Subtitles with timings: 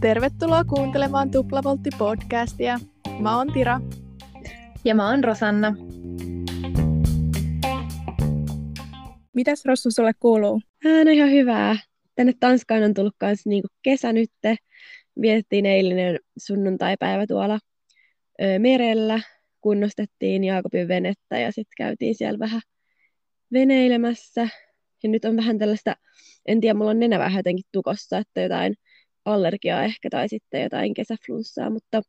[0.00, 2.80] Tervetuloa kuuntelemaan Tuplavoltti-podcastia.
[3.20, 3.80] Mä oon Tira.
[4.84, 5.74] Ja mä oon Rosanna.
[9.34, 10.60] Mitäs Rossu sulle kuuluu?
[10.84, 11.76] Ää, no ihan hyvää.
[12.14, 14.56] Tänne Tanskaan on tullut kans niinku kesä nytte.
[15.20, 17.58] Vietettiin eilinen sunnuntaipäivä tuolla
[18.42, 19.20] ö, merellä.
[19.60, 22.60] Kunnostettiin Jaakobin venettä ja sitten käytiin siellä vähän
[23.52, 24.48] veneilemässä.
[25.02, 25.96] Ja nyt on vähän tällaista,
[26.46, 28.74] en tiedä, mulla on nenä vähän jotenkin tukossa, että jotain
[29.24, 32.02] allergiaa ehkä tai sitten jotain kesäflunssaa, mutta,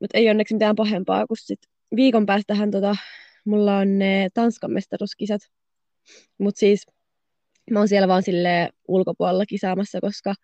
[0.00, 1.58] mutta ei onneksi mitään pahempaa, kun sit
[1.96, 2.96] viikon päästähän tota,
[3.44, 5.40] mulla on ne Tanskan mestaruuskisat,
[6.38, 6.86] mutta siis
[7.70, 10.34] mä oon siellä vaan sille ulkopuolella kisaamassa, koska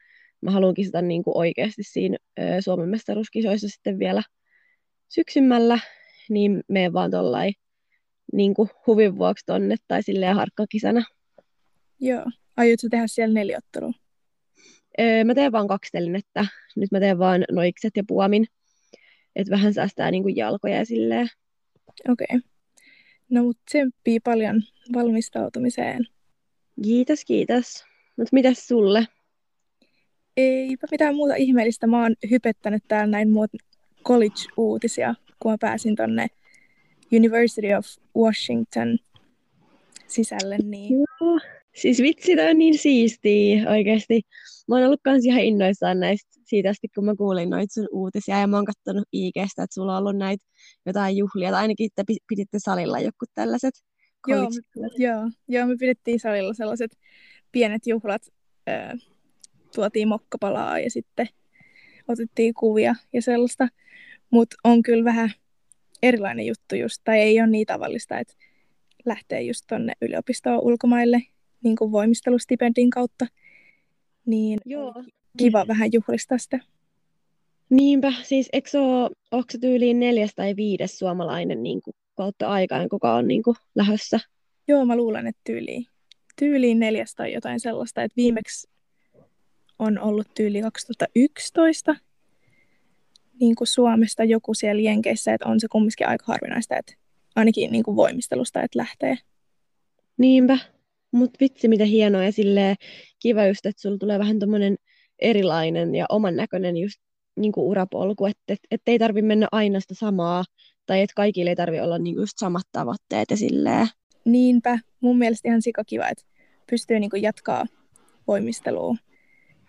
[0.41, 4.23] mä haluan kisata niinku oikeasti siinä ö, Suomen mestaruuskisoissa sitten vielä
[5.09, 5.79] syksymällä,
[6.29, 7.55] niin menen vaan tollain
[8.33, 11.03] niinku huvin vuoksi tonne tai silleen harkkakisana.
[12.01, 12.25] Joo.
[12.57, 13.93] Aiotko tehdä siellä neliottelua?
[15.01, 16.47] Öö, mä teen vaan kaksi telinettä.
[16.77, 18.47] Nyt mä teen vaan noikset ja puomin.
[19.37, 21.29] Että vähän säästää niinku jalkoja ja silleen.
[22.09, 22.27] Okei.
[22.31, 22.41] Okay.
[23.31, 24.63] No mut tsemppii paljon
[24.95, 26.07] valmistautumiseen.
[26.83, 27.85] Kiitos, kiitos.
[28.17, 29.07] Mut mitäs sulle?
[30.37, 31.87] Eipä mitään muuta ihmeellistä.
[31.87, 33.51] Mä oon hypettänyt täällä näin muut
[34.05, 36.27] college-uutisia, kun mä pääsin tonne
[37.13, 38.99] University of Washington
[40.07, 40.59] sisälle.
[40.59, 40.93] Niin...
[41.21, 41.41] Joo.
[41.75, 44.23] Siis vitsi, toi on niin siistiä oikeasti.
[44.69, 48.41] Mä oon ollut kans ihan innoissaan näistä siitä asti, kun mä kuulin noita sun uutisia
[48.41, 50.45] ja mä oon kattonut IGstä, että sulla on ollut näitä
[50.87, 53.75] jotain juhlia, tai ainakin että piditte salilla joku tällaiset
[54.29, 56.99] joo, me, joo, joo, me pidettiin salilla sellaiset
[57.53, 58.23] pienet juhlat,
[58.69, 58.93] äh,
[59.75, 61.29] tuotiin mokkapalaa ja sitten
[62.09, 63.69] otettiin kuvia ja sellaista,
[64.31, 65.31] mutta on kyllä vähän
[66.03, 68.35] erilainen juttu just, tai ei ole niin tavallista, että
[69.05, 71.23] lähtee just tonne yliopistoon ulkomaille
[71.63, 73.27] niin kuin voimistelustipendin kautta,
[74.27, 74.95] niin Joo.
[75.39, 75.69] kiva niin.
[75.69, 76.61] vähän juhlistaa sitä.
[77.71, 82.89] Niinpä, siis eikö ole, onko se tyyliin neljäs tai viides suomalainen niin kuin, kautta aikaan,
[82.89, 84.21] kuka on niin kuin, lähössä?
[84.69, 85.87] Joo, mä luulen, että tyyliin,
[86.39, 88.69] tyyliin neljäs tai jotain sellaista, että viimeksi
[89.79, 91.97] on ollut tyyli 2011
[93.41, 96.95] niin kuin Suomesta joku siellä Jenkeissä, että on se kumminkin aika harvinaista, että
[97.37, 99.19] ainakin niin kuin voimistelusta, että lähtee.
[100.17, 100.59] Niinpä,
[101.13, 102.77] mutta vitsi mitä hienoa ja silleen
[103.23, 104.77] kiva just, että sulla tulee vähän tommonen
[105.19, 107.01] erilainen ja oman näköinen just
[107.37, 110.45] niin kuin urapolku, että et, et ei tarvi mennä aina sitä samaa,
[110.87, 113.89] tai että kaikille ei tarvi olla niin just samat tavoitteet ja silleen.
[114.25, 116.25] Niinpä, mun mielestä ihan sikakiva, että
[116.71, 117.67] pystyy niin kuin jatkaa
[118.27, 118.97] voimistelua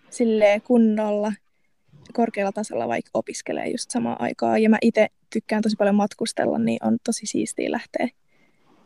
[0.10, 1.34] silleen kunnolla
[2.14, 4.62] korkealla tasolla, vaikka opiskelee just samaan aikaan.
[4.62, 8.08] Ja mä itse tykkään tosi paljon matkustella, niin on tosi siistiä lähteä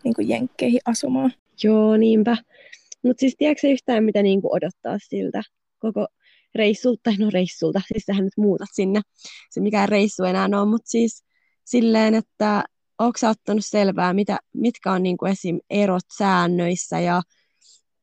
[0.04, 1.34] niin kuin jenkkeihin asumaan.
[1.64, 2.38] Joo, niinpä.
[3.04, 5.42] Mutta siis tiedätkö yhtään, mitä niinku odottaa siltä
[5.80, 6.08] koko
[6.56, 9.02] reissulta, no reissulta, siis sähän nyt muutat sinne,
[9.50, 11.26] se mikään reissu enää on, mutta siis
[11.66, 12.64] silleen, että
[13.00, 15.60] onko sä ottanut selvää, mitä, mitkä on niinku esim.
[15.70, 17.22] erot säännöissä ja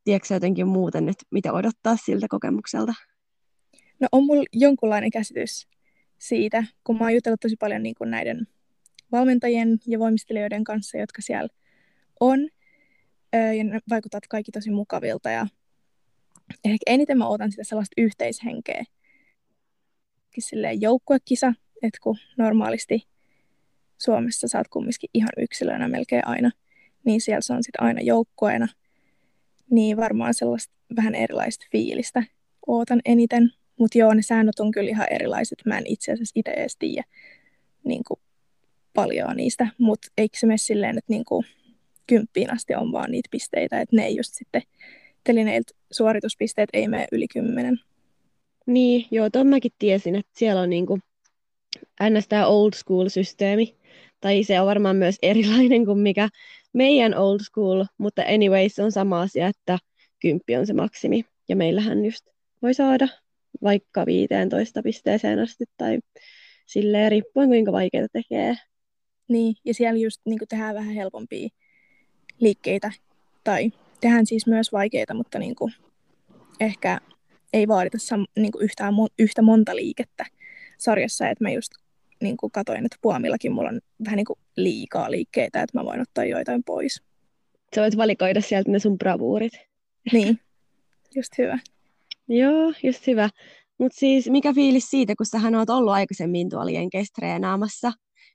[0.04, 2.94] tiedätkö jotenkin muuten, että mitä odottaa siltä kokemukselta?
[4.00, 5.68] No on mulla jonkunlainen käsitys
[6.18, 8.46] siitä, kun mä oon jutellut tosi paljon niin kuin näiden
[9.12, 11.48] valmentajien ja voimistelijoiden kanssa, jotka siellä
[12.20, 12.48] on,
[13.56, 15.46] ja ne vaikuttavat kaikki tosi mukavilta ja
[16.64, 18.84] ehkä eniten mä otan sitä sellaista yhteishenkeä.
[20.38, 23.06] Silleen joukkuekisa, että kun normaalisti
[23.98, 26.50] Suomessa oot kumminkin ihan yksilönä melkein aina,
[27.04, 28.68] niin siellä se on sitten aina joukkueena.
[29.70, 32.22] Niin varmaan sellaista vähän erilaista fiilistä
[32.66, 33.50] ootan eniten.
[33.78, 35.58] Mutta joo, ne säännöt on kyllä ihan erilaiset.
[35.66, 37.04] Mä en itse asiassa itse edes tiedä
[37.84, 38.02] niin
[38.94, 39.68] paljon niistä.
[39.78, 41.44] Mutta eikö se mene silleen, että niin kuin,
[42.06, 44.62] kymppiin asti on vaan niitä pisteitä, että ne ei just sitten
[45.24, 47.80] telineiltä suorituspisteet ei mene yli kymmenen.
[48.66, 50.98] Niin, joo, ton mäkin tiesin, että siellä on niinku
[52.10, 52.28] ns.
[52.28, 53.76] tämä old school-systeemi,
[54.20, 56.28] tai se on varmaan myös erilainen kuin mikä
[56.72, 59.78] meidän old school, mutta anyway, se on sama asia, että
[60.20, 62.26] kymppi on se maksimi, ja meillähän just
[62.62, 63.08] voi saada
[63.62, 65.98] vaikka 15 pisteeseen asti, tai
[66.66, 68.54] silleen riippuen kuinka vaikeita tekee.
[69.28, 71.48] Niin, ja siellä just niin tehdään vähän helpompia
[72.40, 72.92] liikkeitä
[73.44, 75.72] tai tehdään siis myös vaikeita, mutta niin kuin
[76.60, 77.00] ehkä
[77.52, 80.26] ei vaadita sam- niin kuin yhtään mo- yhtä monta liikettä
[80.78, 81.72] sarjassa, että mä just
[82.22, 86.00] niin kuin katoin, että puomillakin mulla on vähän niin kuin liikaa liikkeitä, että mä voin
[86.00, 87.02] ottaa joitain pois.
[87.74, 89.52] Sä voit valikoida sieltä ne sun bravuurit.
[90.12, 90.40] Niin,
[91.14, 91.58] just hyvä.
[92.28, 93.28] Joo, just hyvä.
[93.78, 97.92] Mutta siis mikä fiilis siitä, kun sähän oot ollut aikaisemmin tuolla Jenkeissä treenaamassa,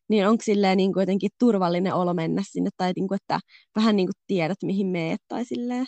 [0.09, 3.39] niin onko silleen niin kuin jotenkin turvallinen olo mennä sinne, tai niin kuin, että
[3.75, 5.85] vähän niin kuin tiedät, mihin meet, tai silleen?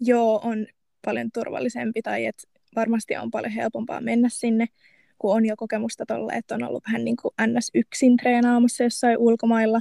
[0.00, 0.66] Joo, on
[1.04, 2.42] paljon turvallisempi tai että
[2.76, 4.66] varmasti on paljon helpompaa mennä sinne,
[5.18, 7.70] kun on jo kokemusta tolle, että on ollut vähän niin kuin ns.
[7.74, 9.80] yksin treenaamassa jossain ulkomailla.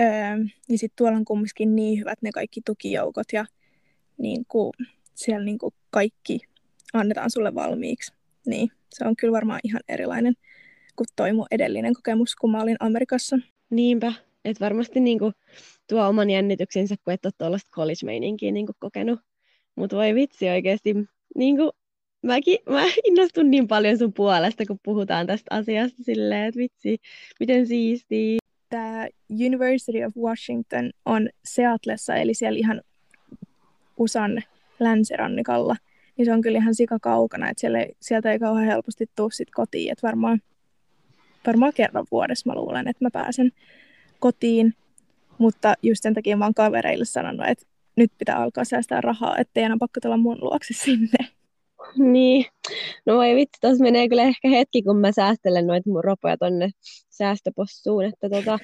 [0.00, 0.06] Öö,
[0.68, 3.46] ja sitten tuolla on kumminkin niin hyvät ne kaikki tukijoukot ja
[4.18, 4.72] niin kuin,
[5.14, 6.40] siellä niin kuin kaikki
[6.92, 8.12] annetaan sulle valmiiksi.
[8.46, 10.34] Niin, se on kyllä varmaan ihan erilainen
[10.96, 13.38] kuin toi mun edellinen kokemus, kun mä olin Amerikassa.
[13.70, 14.12] Niinpä,
[14.44, 15.32] että varmasti niinku
[15.88, 19.20] tuo oman jännityksensä, kun et ole tuollaista college-meininkiä niinku kokenut.
[19.76, 20.94] Mutta voi vitsi oikeasti,
[21.36, 21.70] niinku,
[22.22, 26.98] mäkin, mä innostun niin paljon sun puolesta, kun puhutaan tästä asiasta silleen, että vitsi,
[27.40, 28.38] miten siistiä.
[28.70, 32.82] Tämä University of Washington on Seatlessa, eli siellä ihan
[33.96, 34.42] USAn
[34.80, 35.76] länsirannikolla.
[36.16, 39.48] Niin se on kyllä ihan sika kaukana, että siellä sieltä ei kauhean helposti tuu sit
[39.54, 39.92] kotiin.
[39.92, 40.40] Että varmaan,
[41.46, 43.52] varmaan kerran vuodessa mä luulen, että mä pääsen
[44.18, 44.74] kotiin.
[45.38, 49.64] Mutta just sen takia mä oon kavereille sanonut, että nyt pitää alkaa säästää rahaa, ettei
[49.64, 51.18] enää pakko tulla mun luokse sinne.
[51.98, 52.46] Niin,
[53.06, 56.70] no voi vitsi, tuossa menee kyllä ehkä hetki, kun mä säästelen noita mun ropoja tonne
[57.10, 58.58] säästöpossuun, että tota,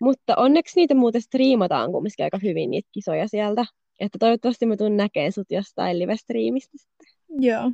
[0.00, 3.64] mutta onneksi niitä muuten striimataan kumminkin aika hyvin niitä kisoja sieltä,
[4.00, 7.06] että toivottavasti mä tuun näkeen sut jostain live-striimistä sitten.
[7.38, 7.72] Joo,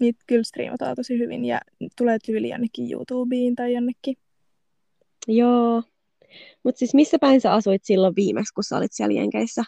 [0.00, 1.60] niitä kyllä striimataan tosi hyvin ja
[1.96, 4.16] tulee tyyli jonnekin YouTubeen tai jonnekin.
[5.28, 5.82] Joo,
[6.62, 9.64] mutta siis missä päin sä asuit silloin viimeksi, kun sä olit siellä Jenkeissä?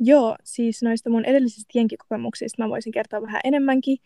[0.00, 3.98] Joo, siis noista mun edellisistä jenkikokemuksista mä voisin kertoa vähän enemmänkin,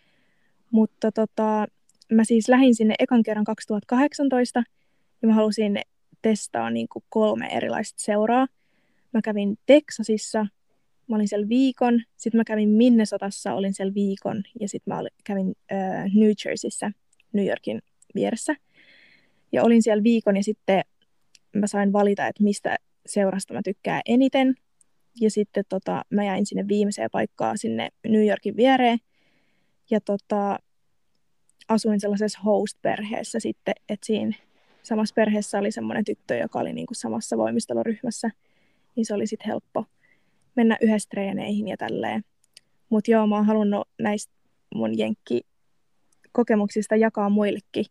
[0.70, 1.66] mutta tota,
[2.12, 4.62] mä siis lähdin sinne ekan kerran 2018
[5.22, 5.80] ja mä halusin
[6.22, 8.46] testaa niin kuin kolme erilaista seuraa.
[9.12, 10.46] Mä kävin Texasissa,
[11.08, 15.54] mä olin siellä viikon, sitten mä kävin Minnesotassa, olin siellä viikon ja sitten mä kävin
[15.72, 16.92] äh, New Jerseyssä,
[17.32, 17.82] New Yorkin
[18.14, 18.54] vieressä.
[19.52, 20.82] Ja olin siellä viikon ja sitten
[21.56, 22.76] mä sain valita, että mistä
[23.06, 24.54] seurasta mä tykkään eniten.
[25.20, 28.98] Ja sitten tota, mä jäin sinne viimeiseen paikkaan sinne New Yorkin viereen.
[29.90, 30.58] Ja tota,
[31.68, 34.36] asuin sellaisessa host-perheessä sitten, että siinä
[34.82, 38.30] samassa perheessä oli semmoinen tyttö, joka oli niinku samassa voimisteluryhmässä.
[38.96, 39.86] Niin se oli sitten helppo
[40.56, 42.22] mennä yhdessä treeneihin ja tälleen.
[42.88, 44.32] Mutta joo, mä oon halunnut näistä
[44.74, 45.40] mun jenkki
[46.32, 47.84] kokemuksista jakaa muillekin.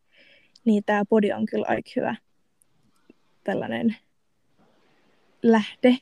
[0.65, 2.15] Niin tämä podi on kyllä aika hyvä
[3.43, 3.95] tällainen
[5.43, 5.97] lähde.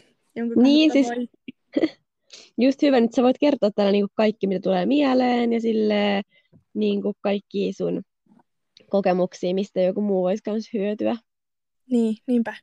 [0.62, 1.28] niin, siis voi...
[2.60, 6.22] just hyvä, että sä voit kertoa täällä niin kaikki, mitä tulee mieleen ja sille
[6.74, 8.02] niin kaikki sun
[8.90, 11.16] kokemuksia, mistä joku muu voisi myös hyötyä.
[11.90, 12.54] Niin, niinpä.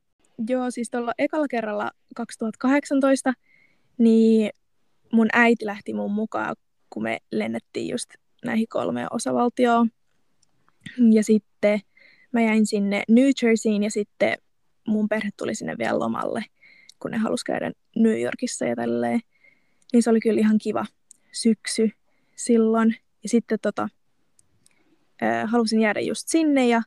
[0.48, 3.32] Joo, siis tuolla ekalla kerralla 2018,
[3.98, 4.50] niin
[5.12, 6.56] mun äiti lähti mun mukaan,
[6.90, 8.10] kun me lennettiin just
[8.44, 9.90] näihin kolmeen osavaltioon.
[11.12, 11.80] Ja sitten
[12.32, 14.34] mä jäin sinne New Jerseyin ja sitten
[14.86, 16.44] mun perhe tuli sinne vielä lomalle,
[16.98, 19.20] kun ne halusi käydä New Yorkissa ja tälleen.
[19.92, 20.86] Niin se oli kyllä ihan kiva
[21.32, 21.90] syksy
[22.36, 22.96] silloin.
[23.22, 23.88] Ja sitten tota,
[25.46, 26.82] halusin jäädä just sinne ja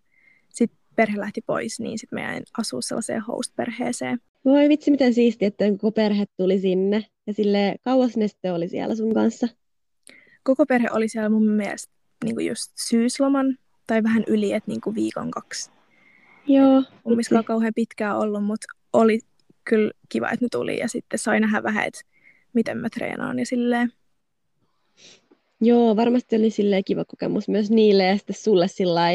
[0.95, 4.19] perhe lähti pois, niin sitten mä jäin asua sellaiseen host-perheeseen.
[4.45, 7.05] Voi vitsi, miten siistiä, että koko perhe tuli sinne.
[7.27, 9.47] Ja sille kauas ne sitten oli siellä sun kanssa?
[10.43, 11.93] Koko perhe oli siellä mun mielestä
[12.23, 13.57] niin just syysloman
[13.87, 15.71] tai vähän yli, että niinku viikon kaksi.
[16.47, 16.83] Joo.
[17.03, 19.19] Kumminkaan kauhean pitkään ollut, mutta oli
[19.63, 22.01] kyllä kiva, että ne tuli ja sitten sai nähdä vähän, että
[22.53, 23.91] miten mä treenaan ja silleen.
[25.61, 29.11] Joo, varmasti oli silleen kiva kokemus myös niille ja sitten sulle sillä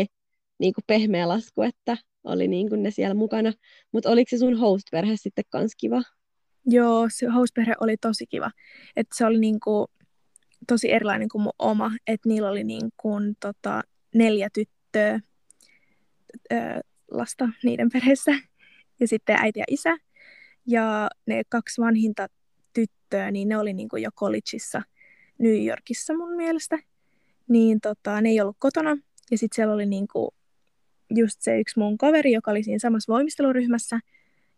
[0.59, 3.53] niin kuin pehmeä lasku, että oli niin kuin ne siellä mukana.
[3.93, 6.03] Mutta oliko se sun host-perhe sitten kans kiva?
[6.67, 8.50] Joo, se host-perhe oli tosi kiva.
[8.97, 9.87] Että se oli niin kuin
[10.67, 11.91] tosi erilainen kuin mun oma.
[12.07, 13.83] Että niillä oli niin kuin, tota,
[14.15, 15.21] neljä tyttöä,
[16.53, 16.57] ö,
[17.11, 18.33] lasta niiden perheessä,
[19.00, 19.97] ja sitten äiti ja isä.
[20.67, 22.27] Ja ne kaksi vanhinta
[22.73, 24.83] tyttöä, niin ne oli niin kuin jo collegeissa
[25.38, 26.79] New Yorkissa mun mielestä.
[27.49, 28.97] Niin tota, ne ei ollut kotona.
[29.31, 30.31] Ja sitten siellä oli niin kuin
[31.11, 34.00] just se yksi mun kaveri, joka oli siinä samassa voimisteluryhmässä.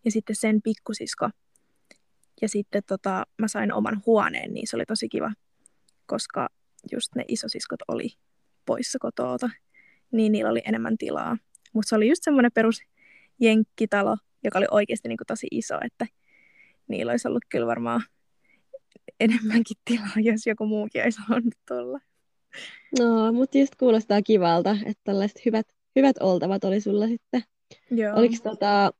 [0.04, 1.30] Ja sitten sen pikkusisko.
[2.42, 5.32] Ja sitten tota, mä sain oman huoneen, niin se oli tosi kiva,
[6.06, 6.48] koska
[6.92, 8.08] just ne isosiskot oli
[8.66, 9.50] poissa kotoota,
[10.12, 11.36] niin niillä oli enemmän tilaa.
[11.72, 12.82] Mutta se oli just semmoinen perus
[13.40, 16.06] jenkkitalo, joka oli oikeasti niin kuin tosi iso, että
[16.88, 18.02] niillä olisi ollut kyllä varmaan
[19.20, 22.00] enemmänkin tilaa, jos joku muukin olisi halunnut tulla.
[22.98, 25.66] No, mutta just kuulostaa kivalta, että tällaiset hyvät,
[25.96, 27.42] hyvät oltavat oli sulla sitten.
[27.90, 28.16] Joo.
[28.16, 28.92] Oliko tota,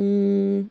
[0.00, 0.70] mm,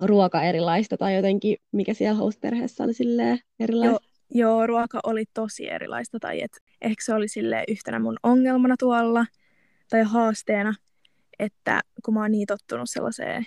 [0.00, 3.90] ruoka erilaista tai jotenkin, mikä siellä host-perheessä oli silleen erilaista?
[4.30, 8.74] Joo, joo, ruoka oli tosi erilaista tai et ehkä se oli sille yhtenä mun ongelmana
[8.78, 9.26] tuolla
[9.90, 10.74] tai haasteena,
[11.38, 13.46] että kun mä oon niin tottunut sellaiseen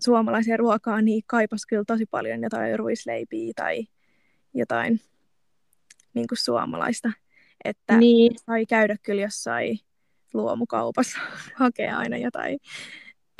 [0.00, 3.86] suomalaiseen ruokaan, niin kaipas kyllä tosi paljon jotain ruisleipiä tai
[4.54, 5.00] jotain
[6.14, 7.12] niin kuin suomalaista.
[7.64, 8.32] Että Niin.
[8.46, 9.78] sai käydä kyllä jossain
[10.34, 11.18] luomukaupassa
[11.54, 12.58] hakea aina jotain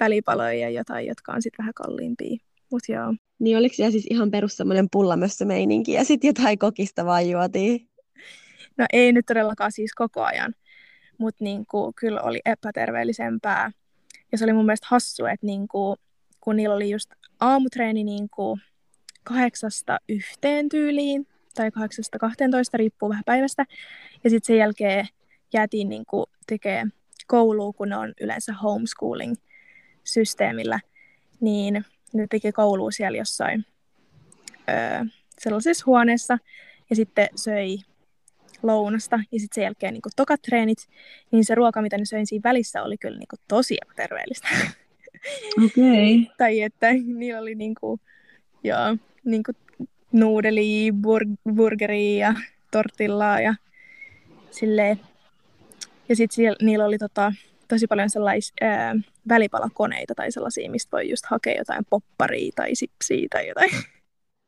[0.01, 2.37] välipaloja ja jotain, jotka on sitten vähän kalliimpia.
[2.73, 3.15] Mut joo.
[3.39, 7.89] Niin oliko siellä siis ihan perus semmoinen pullamössö meininki ja sitten jotain kokista vaan juotiin?
[8.79, 10.55] No ei nyt todellakaan siis koko ajan,
[11.19, 13.71] mutta niinku, kyllä oli epäterveellisempää.
[14.33, 15.97] Ja se oli mun mielestä hassu, että niinku,
[16.41, 18.59] kun niillä oli just aamutreeni niinku
[19.25, 23.65] kahdeksasta yhteen tyyliin, tai kahdeksasta 12, riippuu vähän päivästä.
[24.25, 25.09] Ja sitten sen jälkeen
[25.53, 26.85] jäätiin niinku tekee
[27.27, 30.81] kouluun, kun ne on yleensä homeschooling-systeemillä,
[31.41, 33.67] niin ne teki koulua siellä jossain
[34.69, 35.05] öö,
[35.39, 36.39] sellaisessa huoneessa,
[36.91, 37.79] ja sitten söi
[38.63, 40.89] lounasta, ja sitten sen jälkeen niin tokat treenit,
[41.31, 44.49] niin se ruoka, mitä ne söin siinä välissä, oli kyllä niin kuin, tosi epäterveellistä.
[45.65, 46.21] Okei.
[46.21, 46.35] Okay.
[46.39, 48.01] tai että niillä oli niin kuin,
[48.65, 49.57] joo, niin kuin
[50.13, 52.35] nuudelia, bur- burgeria ja
[52.71, 53.55] tortillaa ja
[54.51, 55.01] silleen.
[56.09, 57.33] Ja sitten niillä oli tota,
[57.69, 58.95] tosi paljon sellaisia ää,
[59.29, 63.71] välipalakoneita tai sellaisia, mistä voi just hakea jotain popparia tai sipsiä tai jotain.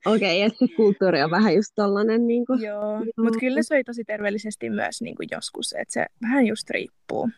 [0.06, 2.26] Okei, okay, että kulttuuri on vähän just tollanen.
[2.26, 2.62] Niin kuin.
[2.62, 7.30] Joo, mutta kyllä söi tosi terveellisesti myös niin kuin joskus, että se vähän just riippuu.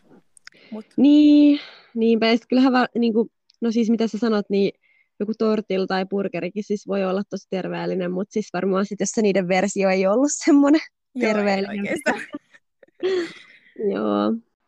[0.71, 0.85] Mut.
[0.97, 1.59] Niin,
[1.95, 2.27] niinpä.
[2.27, 3.29] Ja kyllähän, va, niin kuin,
[3.61, 4.71] no siis mitä sä sanot, niin
[5.19, 9.21] joku tortil tai burgerikin siis voi olla tosi terveellinen, mutta siis varmaan sitten, jos se
[9.21, 10.81] niiden versio ei ollut semmoinen
[11.19, 11.95] terveellinen.
[12.05, 12.19] Joo.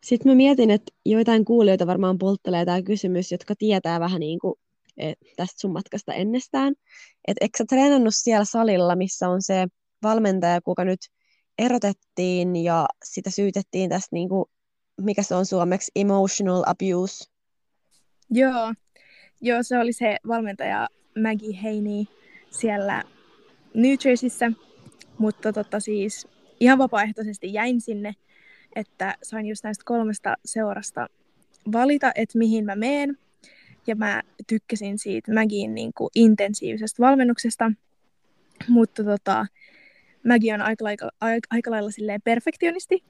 [0.05, 4.53] Sitten mä mietin, että joitain kuulijoita varmaan polttelee tämä kysymys, jotka tietää vähän niin kuin
[4.97, 6.73] et, tästä sun matkasta ennestään.
[7.27, 9.67] Että eikö sä treenannut siellä salilla, missä on se
[10.03, 10.99] valmentaja, kuka nyt
[11.57, 14.45] erotettiin ja sitä syytettiin tästä, niin kuin,
[15.01, 17.25] mikä se on suomeksi, emotional abuse?
[18.29, 18.73] Joo,
[19.41, 20.87] Joo, se oli se valmentaja
[21.23, 22.05] Maggie Haney
[22.51, 23.03] siellä
[23.73, 24.51] New Jerseyssä,
[25.17, 26.27] mutta tota siis
[26.59, 28.13] ihan vapaaehtoisesti jäin sinne,
[28.75, 31.07] että sain just näistä kolmesta seurasta
[31.71, 33.17] valita, että mihin mä meen.
[33.87, 37.71] Ja mä tykkäsin siitä Magin niin kuin intensiivisestä valmennuksesta,
[38.67, 39.45] mutta tota,
[40.27, 40.85] Maggie on aika,
[41.21, 43.03] aika, aika, lailla silleen perfektionisti,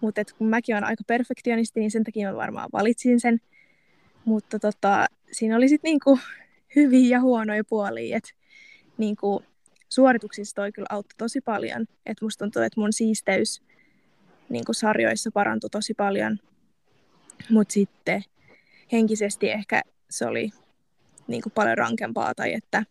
[0.00, 3.40] mutta kun mäkin on aika perfektionisti, niin sen takia mä varmaan valitsin sen.
[4.24, 6.18] Mutta tota, siinä oli sitten niinku
[6.76, 8.16] hyviä ja huonoja puolia.
[8.16, 8.34] Et
[8.98, 9.42] niinku,
[9.88, 11.86] suorituksissa toi kyllä auttoi tosi paljon.
[12.06, 13.62] Et musta tuntuu, että mun siisteys
[14.48, 16.38] niinku sarjoissa parantui tosi paljon.
[17.50, 18.22] Mutta sitten
[18.92, 20.50] henkisesti ehkä se oli
[21.26, 22.84] niinku paljon rankempaa tai että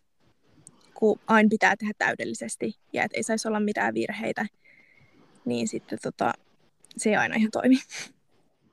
[0.94, 4.46] kun aina pitää tehdä täydellisesti ja että ei saisi olla mitään virheitä,
[5.44, 6.32] niin sitten tota,
[6.96, 7.76] se ei aina ihan toimi.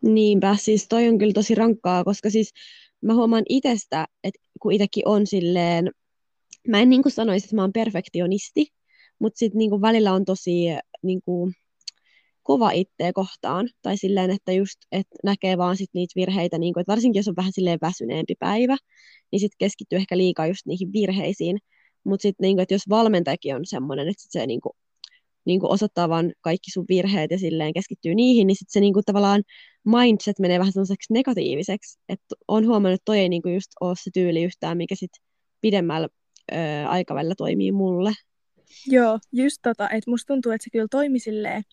[0.01, 2.53] Niinpä, siis toi on kyllä tosi rankkaa, koska siis
[3.01, 5.91] mä huomaan itsestä, että kun itsekin on silleen,
[6.67, 8.67] mä en niin kuin sanoisi, että mä oon perfektionisti,
[9.19, 10.65] mutta sitten niin välillä on tosi
[11.03, 11.53] niin kuin,
[12.43, 16.81] kova itteä kohtaan, tai silleen, että just, että näkee vaan sit niitä virheitä, niin kuin,
[16.81, 18.77] että varsinkin jos on vähän silleen väsyneempi päivä,
[19.31, 21.57] niin sitten keskittyy ehkä liikaa just niihin virheisiin,
[22.03, 24.73] mutta sitten, niin jos valmentajakin on semmoinen, että sit se niin kuin,
[25.45, 28.93] niin kuin osoittaa vaan kaikki sun virheet ja silleen keskittyy niihin, niin sitten se niin
[28.93, 29.43] kuin, tavallaan
[29.85, 31.99] mindset menee vähän sellaiseksi negatiiviseksi.
[32.09, 35.25] Että on huomannut, että toi ei niin just ole se tyyli yhtään, mikä sitten
[35.61, 36.07] pidemmällä
[36.51, 36.55] ö,
[36.87, 38.11] aikavälillä toimii mulle.
[38.87, 41.63] Joo, just tota, että musta tuntuu, että se kyllä toimi silleen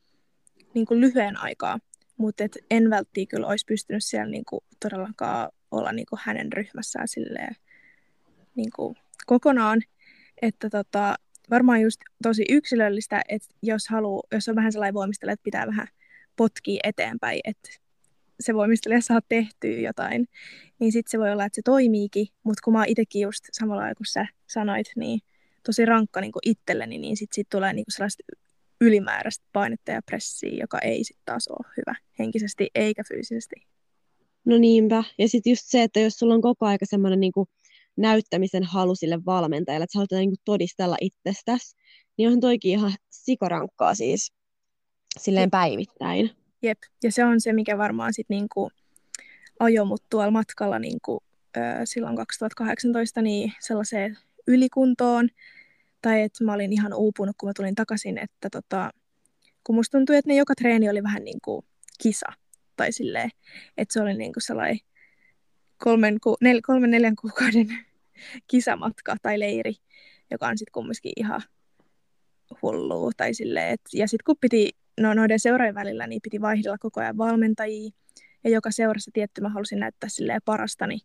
[0.75, 1.79] niin kuin lyhyen aikaa,
[2.17, 6.53] mutta et en välttii kyllä olisi pystynyt siellä niin kuin todellakaan olla niin kuin hänen
[6.53, 7.57] ryhmässään silleen
[8.55, 8.97] niin kuin
[9.27, 9.83] kokonaan.
[10.43, 11.15] Että tota,
[11.51, 15.89] varmaan just tosi yksilöllistä, että jos, haluu, jos on vähän sellainen voimistella, että pitää vähän
[16.37, 17.71] potkia eteenpäin, että
[18.41, 20.29] se voimistelija saa tehtyä jotain,
[20.79, 24.07] niin sitten se voi olla, että se toimiikin, mutta kun mä itsekin just samalla kuin
[24.07, 25.21] sä sanoit, niin
[25.67, 28.23] tosi rankka niin itselleni, niin sitten sit tulee niin sellaista
[28.81, 33.55] ylimääräistä painetta ja pressiä, joka ei sitten taas ole hyvä henkisesti eikä fyysisesti.
[34.45, 35.05] No niinpä.
[35.19, 37.33] Ja sitten just se, että jos sulla on koko aika semmoinen niin
[37.97, 41.77] näyttämisen halu sille valmentajalle, että sä haluat niin todistella itsestäsi,
[42.17, 44.33] niin onhan toikin ihan sikorankkaa siis
[45.19, 45.51] silleen Jep.
[45.51, 46.31] päivittäin.
[46.63, 48.71] Jep, ja se on se, mikä varmaan sitten niinku
[49.61, 51.23] ajoi mut tuolla matkalla niinku,
[51.57, 55.29] ö, silloin 2018 niin sellaiseen ylikuntoon,
[56.03, 58.91] tai että mä olin ihan uupunut, kun mä tulin takaisin, että tota,
[59.65, 61.67] kun musta tuntui, että ne joka treeni oli vähän niin kuin
[62.03, 62.27] kisa,
[62.77, 63.31] tai silleen,
[63.77, 64.79] että se oli niin kuin sellainen
[65.79, 67.69] kolmen, ku, nel, kolmen neljän kuukauden
[68.51, 69.75] kisamatka tai leiri,
[70.31, 71.43] joka on sitten kumminkin ihan
[72.63, 73.11] hullua.
[73.17, 77.01] Tai silleen, et, ja sitten kun piti, no noiden seurojen välillä, niin piti vaihdella koko
[77.01, 77.91] ajan valmentajia,
[78.45, 80.99] ja joka seurassa tietty mä halusin näyttää silleen parastani,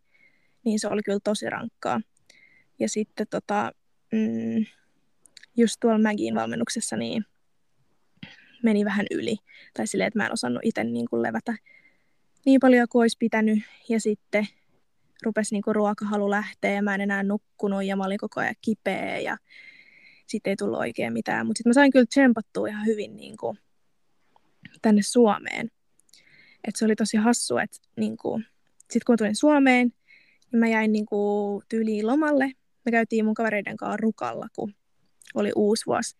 [0.65, 2.01] niin se oli kyllä tosi rankkaa.
[2.79, 3.71] Ja sitten tota,
[4.11, 4.65] mm,
[5.57, 7.25] just tuolla Mägiin valmennuksessa niin
[8.63, 9.37] meni vähän yli.
[9.73, 11.55] Tai silleen, että mä en osannut itse niin kuin levätä
[12.45, 13.59] niin paljon kuin olisi pitänyt.
[13.89, 14.47] Ja sitten
[15.23, 18.55] rupesi niin kuin ruokahalu lähteä ja mä en enää nukkunut ja mä olin koko ajan
[18.61, 19.37] kipeä ja
[20.27, 21.45] sitten ei tullut oikein mitään.
[21.45, 23.59] Mutta sitten mä sain kyllä tsempattua ihan hyvin niin kuin
[24.81, 25.71] tänne Suomeen.
[26.67, 28.45] Et se oli tosi hassu, että niin kuin,
[28.79, 29.93] sitten kun tulin Suomeen,
[30.51, 32.51] niin mä jäin niin kuin, tyyliin lomalle.
[32.85, 34.73] Me käytiin mun kavereiden kanssa rukalla, kun
[35.35, 36.15] oli uusi vuosi.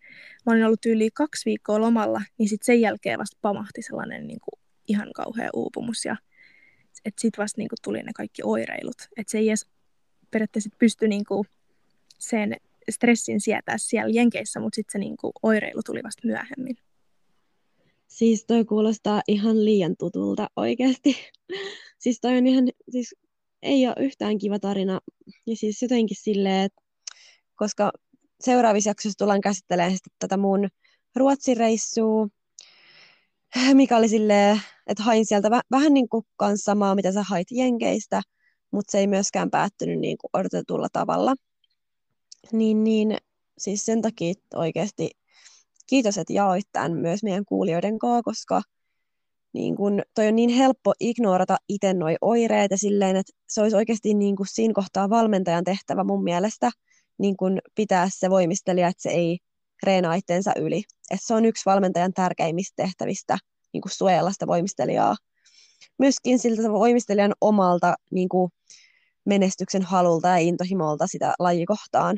[0.46, 4.40] Mä olin ollut yli kaksi viikkoa lomalla, niin sitten sen jälkeen vasta pamahti sellainen niin
[4.40, 6.06] kuin, ihan kauhea uupumus.
[6.06, 6.16] Ja
[7.06, 8.98] että sitten vasta niin kuin, tuli ne kaikki oireilut.
[9.18, 9.68] Että se ei edes
[10.32, 11.48] periaatteessa pysty niin kuin,
[12.20, 12.56] sen
[12.90, 16.78] stressin sietää siellä Jenkeissä, mutta sitten se niin kuin, oireilu tuli vasta myöhemmin.
[18.08, 21.18] Siis toi kuulostaa ihan liian tutulta oikeasti.
[22.04, 23.16] siis toi on ihan, siis
[23.62, 25.00] ei ole yhtään kiva tarina.
[25.48, 26.82] Ja siis jotenkin silleen, että
[27.56, 27.92] koska
[28.42, 30.68] seuraavissa jaksoissa tullaan käsittelemään sitten tätä mun
[31.16, 32.28] Ruotsin reissua,
[33.74, 36.26] mikä oli silleen, että hain sieltä väh- vähän niin kuin
[36.56, 38.22] samaa, mitä sä hait Jenkeistä,
[38.72, 41.36] mutta se ei myöskään päättynyt niin kuin odotetulla tavalla.
[42.52, 43.18] Niin, niin
[43.58, 45.12] siis sen takia oikeasti
[45.88, 48.62] kiitos, että jaoit tämän myös meidän kuulijoiden kanssa, koska
[49.54, 53.76] niin kun, toi on niin helppo ignorata itse noi oireet ja silleen, että se olisi
[53.76, 56.72] oikeasti niin kun siinä kohtaa valmentajan tehtävä mun mielestä
[57.18, 59.38] niin kun pitää se voimistelija, että se ei
[59.84, 60.84] reenaa itteensä yli.
[61.12, 63.38] Et se on yksi valmentajan tärkeimmistä tehtävistä
[63.74, 65.16] niin kun suojella sitä voimistelijaa.
[66.00, 68.50] Myöskin siltä voimistelijan omalta niin kun
[69.26, 72.18] menestyksen halulta ja intohimolta sitä lajikohtaan.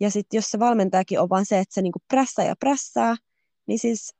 [0.00, 3.16] Ja sitten jos se valmentajakin on vaan se, että se niinku prässää ja prässää,
[3.66, 4.14] niin siis,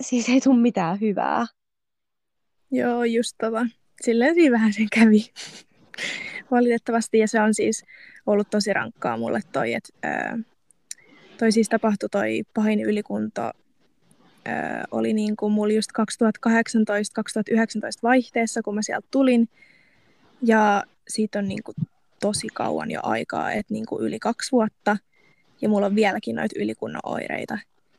[0.00, 1.46] siis ei tule mitään hyvää.
[2.70, 3.66] Joo, just tota.
[4.02, 5.32] Silleen siinä vähän sen kävi.
[6.50, 7.84] Valitettavasti, ja se on siis
[8.26, 9.92] ollut tosi rankkaa mulle toi, että
[11.38, 13.42] toi siis tapahtui toi pahin ylikunto
[14.44, 16.02] ää, oli niin kuin mulla just 2018-2019
[18.02, 19.48] vaihteessa, kun mä sieltä tulin.
[20.42, 21.74] Ja siitä on niin kuin
[22.20, 24.96] tosi kauan jo aikaa, että niin kuin yli kaksi vuotta–
[25.62, 27.58] ja mulla on vieläkin noita ylikunnon oireita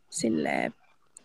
[0.09, 0.71] sille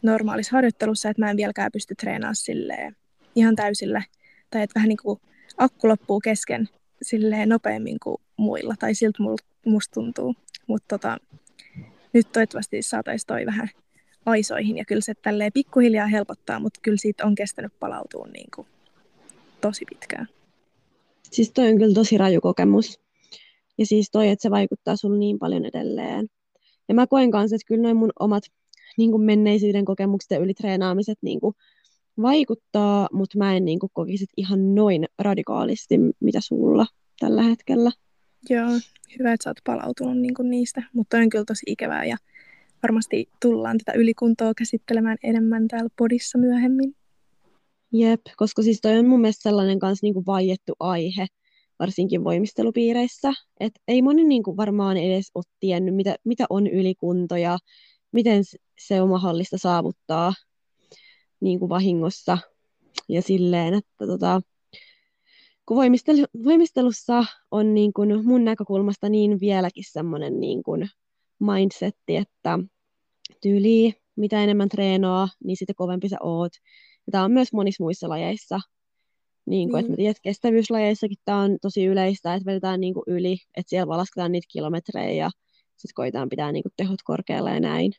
[0.03, 2.93] normaalissa harjoittelussa, että mä en vieläkään pysty treenaamaan sille
[3.35, 4.05] ihan täysille.
[4.51, 5.21] Tai että vähän niin kuin
[5.57, 6.69] akku loppuu kesken
[7.03, 9.19] silleen nopeammin kuin muilla, tai siltä
[9.67, 10.35] musta tuntuu.
[10.67, 11.19] Mutta tota,
[12.13, 13.69] nyt toivottavasti saataisiin toi vähän
[14.27, 18.67] aisoihin, ja kyllä se tälleen pikkuhiljaa helpottaa, mutta kyllä siitä on kestänyt palautua niin kuin
[19.61, 20.29] tosi pitkään.
[21.23, 23.01] Siis toi on kyllä tosi raju kokemus.
[23.79, 26.27] Ja siis toi, että se vaikuttaa sulle niin paljon edelleen.
[26.89, 28.45] Ja mä koen kanssa, että kyllä noin mun omat
[28.99, 31.55] niin kuin menneisyyden kokemukset ja ylitreenaamiset niin kuin
[32.23, 36.87] vaikuttaa, mutta mä en niin kuin kokisi ihan noin radikaalisti, mitä sulla
[37.21, 37.91] tällä hetkellä.
[38.51, 38.69] Joo,
[39.19, 42.17] hyvä, että sä oot palautunut niin kuin niistä, mutta on kyllä tosi ikävää ja
[42.83, 46.95] varmasti tullaan tätä ylikuntoa käsittelemään enemmän täällä podissa myöhemmin.
[47.93, 51.27] Jep, koska siis toi on mun mielestä sellainen kanssa niin kuin vaiettu aihe,
[51.79, 53.33] varsinkin voimistelupiireissä.
[53.61, 57.59] Et ei moni niin kuin varmaan edes ole tiennyt, mitä, mitä on ylikunto ja
[58.13, 58.45] miten
[58.79, 60.33] se on mahdollista saavuttaa
[61.41, 62.39] niin kuin vahingossa.
[63.09, 64.41] Ja silleen, että tota,
[65.67, 70.89] kun voimistelu, voimistelussa on niin kuin mun näkökulmasta niin vieläkin semmoinen niin kuin
[71.41, 72.59] mindsetti, että
[73.43, 76.53] tyyli mitä enemmän treenaa, niin sitä kovempi sä oot.
[77.07, 78.61] Ja tämä on myös monissa muissa lajeissa
[79.47, 79.93] niin kuin, mm.
[79.93, 83.99] että että kestävyyslajeissakin tämä on tosi yleistä, että vedetään niin kuin yli, että siellä vaan
[83.99, 85.31] lasketaan niitä kilometrejä ja
[85.77, 87.93] sitten koitetaan pitää niin kuin tehot korkealla ja näin.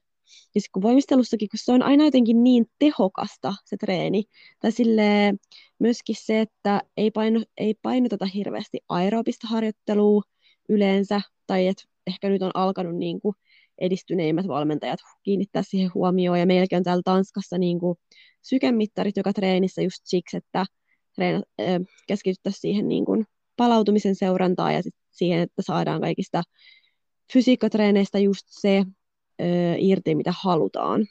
[0.56, 4.24] Ja sitten kun voimistelussakin, kun se on aina jotenkin niin tehokasta se treeni,
[4.60, 5.34] tai sille
[5.80, 10.22] myöskin se, että ei, paino, ei painoteta hirveästi aerobista harjoittelua
[10.70, 13.36] yleensä, tai että ehkä nyt on alkanut niin kuin
[13.78, 17.98] edistyneimmät valmentajat kiinnittää siihen huomioon, ja meilläkin on täällä Tanskassa niin kuin
[18.42, 20.66] sykemittarit joka treenissä just siksi, että
[21.16, 21.42] treena,
[22.08, 23.26] keskityttäisiin siihen niin kuin
[23.58, 26.44] palautumisen seurantaan ja sit siihen, että saadaan kaikista
[27.34, 28.84] fysiikkatreeneistä just se
[29.42, 29.46] ö,
[29.78, 31.08] irti, mitä halutaan.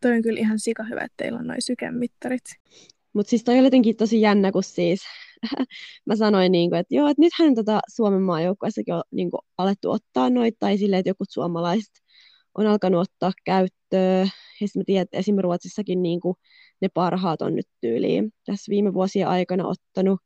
[0.00, 2.44] Toi on kyllä ihan sika hyvä, että teillä on noin sykemittarit.
[3.12, 5.00] Mutta siis toi oli jotenkin tosi jännä, kun siis
[6.06, 9.90] mä sanoin, niin kuin, että joo, että nythän tota Suomen maajoukkueessakin on niin kuin, alettu
[9.90, 11.92] ottaa noita, tai silleen, että joku suomalaiset
[12.54, 14.30] on alkanut ottaa käyttöön.
[14.60, 16.34] Ja sitten mä tiedän, että esimerkiksi Ruotsissakin niin kuin,
[16.80, 20.20] ne parhaat on nyt tyyliin tässä viime vuosien aikana ottanut.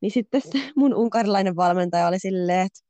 [0.00, 0.42] Niin sitten
[0.76, 2.80] mun unkarilainen valmentaja oli silleen, että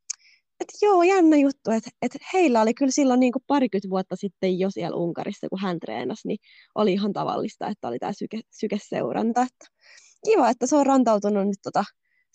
[0.63, 4.59] että joo, jännä juttu, että, että heillä oli kyllä silloin niin kuin parikymmentä vuotta sitten
[4.59, 6.39] jo siellä Unkarissa, kun hän treenasi, niin
[6.75, 9.43] oli ihan tavallista, että oli tämä syke, sykeseuranta.
[9.43, 9.67] Että
[10.25, 11.85] kiva, että se on rantautunut nyt tota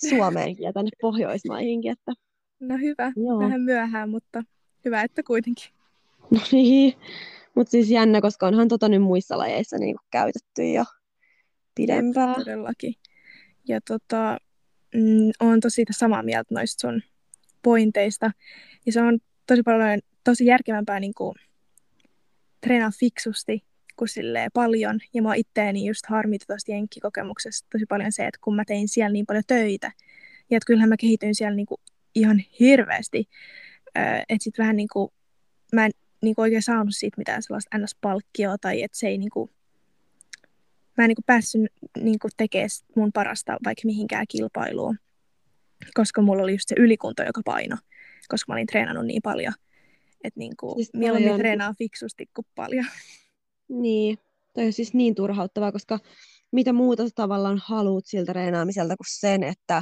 [0.09, 1.91] Suomeenkin ja tänne Pohjoismaihinkin.
[1.91, 2.13] Että...
[2.59, 3.39] No hyvä, joo.
[3.39, 4.43] vähän myöhään, mutta
[4.85, 5.71] hyvä, että kuitenkin.
[6.31, 6.93] No niin,
[7.55, 10.83] mutta siis jännä, koska onhan tota nyt muissa lajeissa niinku käytetty jo
[11.75, 12.29] pidempään.
[12.29, 12.93] Jep, todellakin.
[13.67, 14.37] Ja tota,
[14.95, 17.01] mm, on tosi samaa mieltä noista sun
[17.67, 18.31] pointeista.
[18.85, 21.35] Ja se on tosi paljon, tosi järkevämpää niin kuin,
[22.61, 23.63] treenaa fiksusti
[23.95, 24.99] kuin silleen paljon.
[25.13, 29.13] Ja mua itteeni just harmita tuosta jenkkikokemuksesta tosi paljon se, että kun mä tein siellä
[29.13, 29.91] niin paljon töitä,
[30.49, 31.81] ja että kyllähän mä kehityin siellä niin kuin,
[32.15, 33.29] ihan hirveästi.
[34.29, 35.09] Että sitten vähän niin kuin,
[35.73, 39.29] mä en niin kuin oikein saanut siitä mitään sellaista ns-palkkioa, tai että se ei niin
[39.29, 39.51] kuin,
[40.97, 41.61] mä en niin kuin päässyt
[41.97, 44.97] niin kuin tekemään mun parasta vaikka mihinkään kilpailuun,
[45.93, 47.77] koska mulla oli just se ylikunto, joka paino,
[48.27, 49.53] koska mä olin treenannut niin paljon.
[50.23, 51.39] Että niin kuin, siis mieluummin on...
[51.39, 52.85] treenaa fiksusti kuin paljon.
[53.69, 54.17] Niin,
[54.53, 55.99] toi on siis niin turhauttavaa, koska
[56.51, 59.81] mitä muuta sä tavallaan haluat siltä treenaamiselta kuin sen, että,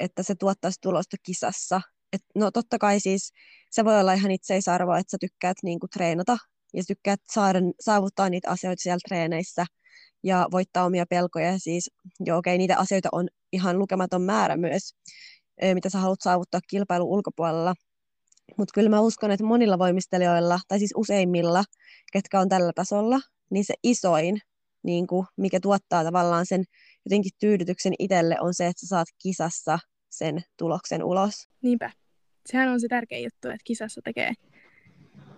[0.00, 1.80] että se tuottaisi tulosta kisassa.
[2.12, 3.32] Et, no totta kai siis
[3.70, 6.38] se voi olla ihan itseisarvo, että sä tykkäät niinku treenata
[6.74, 9.66] ja sä tykkäät saada, saavuttaa niitä asioita siellä treeneissä–
[10.24, 11.58] ja voittaa omia pelkoja.
[11.58, 14.94] Siis, joo, okei, niitä asioita on ihan lukematon määrä myös,
[15.74, 17.74] mitä sä haluat saavuttaa kilpailun ulkopuolella.
[18.58, 21.64] Mutta kyllä mä uskon, että monilla voimistelijoilla, tai siis useimmilla,
[22.12, 24.38] ketkä on tällä tasolla, niin se isoin,
[24.82, 26.64] niin kuin, mikä tuottaa tavallaan sen
[27.04, 29.78] jotenkin tyydytyksen itselle, on se, että sä saat kisassa
[30.10, 31.48] sen tuloksen ulos.
[31.62, 31.90] Niinpä.
[32.46, 34.32] Sehän on se tärkein juttu, että kisassa tekee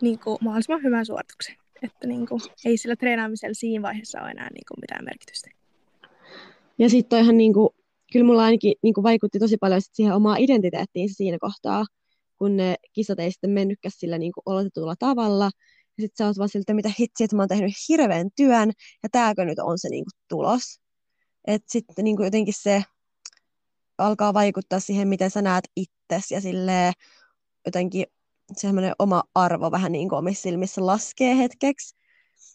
[0.00, 1.56] niin kuin, mahdollisimman hyvän suorituksen.
[1.82, 5.50] Että niin kuin, ei sillä treenaamisella siinä vaiheessa ole enää niin kuin mitään merkitystä.
[6.78, 7.68] Ja sitten toihan niin kuin,
[8.12, 11.84] kyllä mulla ainakin niin kuin vaikutti tosi paljon sit siihen omaa identiteettiin siinä kohtaa,
[12.38, 15.50] kun ne kisat ei sitten mennytkään sillä niin kuin oletetulla tavalla.
[15.98, 19.08] Ja sitten sä oot vaan siltä, mitä hitsi, että mä oon tehnyt hirveän työn, ja
[19.12, 20.80] tääkö nyt on se niin kuin, tulos.
[21.46, 22.82] Että sitten niin kuin jotenkin se
[23.98, 26.92] alkaa vaikuttaa siihen, miten sä näet itsesi, ja silleen
[27.66, 28.06] jotenkin
[28.52, 31.96] semmoinen oma arvo vähän niin kuin omissa silmissä laskee hetkeksi,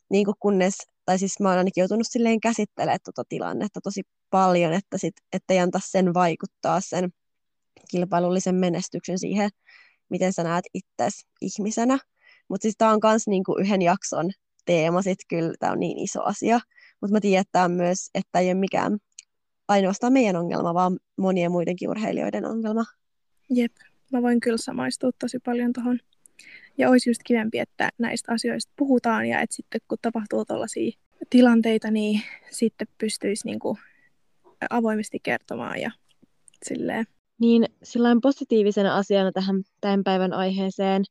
[0.10, 4.74] niin kuin kunnes, tai siis mä oon ainakin joutunut silleen käsittelemään tuota tilannetta tosi paljon,
[4.74, 7.10] että sit, ettei anta sen vaikuttaa sen
[7.92, 9.50] kilpailullisen menestyksen siihen,
[10.10, 12.00] miten sä näet itsesi ihmisenä.
[12.50, 14.32] Mutta siis tämä on myös niinku yhden jakson
[14.66, 16.60] teema, sit kyllä tämä on niin iso asia.
[17.02, 18.98] Mutta mä tiedän, että myös, että ei ole mikään
[19.68, 22.84] ainoastaan meidän ongelma, vaan monien muidenkin urheilijoiden ongelma.
[23.50, 23.72] Jep
[24.12, 26.00] mä voin kyllä samaistua tosi paljon tuohon.
[26.78, 30.91] Ja olisi just kivempi, että näistä asioista puhutaan ja että sitten kun tapahtuu tällaisia
[31.30, 32.21] tilanteita, niin
[32.52, 33.78] sitten pystyisi niinku
[34.69, 35.91] avoimesti kertomaan ja
[36.65, 37.06] silleen.
[37.39, 41.04] Niin silloin positiivisena asiana tähän tämän päivän aiheeseen,